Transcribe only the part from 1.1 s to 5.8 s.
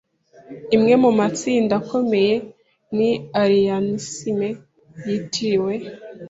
matsinda akomeye ni Arianism yitiriwe